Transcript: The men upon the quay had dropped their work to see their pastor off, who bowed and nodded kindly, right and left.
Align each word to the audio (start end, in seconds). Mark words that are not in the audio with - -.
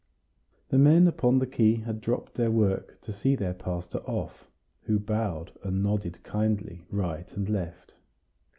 The 0.69 0.79
men 0.79 1.07
upon 1.07 1.37
the 1.37 1.45
quay 1.45 1.75
had 1.75 2.01
dropped 2.01 2.33
their 2.33 2.49
work 2.49 2.99
to 3.01 3.13
see 3.13 3.35
their 3.35 3.53
pastor 3.53 3.99
off, 3.99 4.47
who 4.81 4.97
bowed 4.97 5.51
and 5.63 5.83
nodded 5.83 6.23
kindly, 6.23 6.87
right 6.89 7.31
and 7.33 7.47
left. 7.47 7.93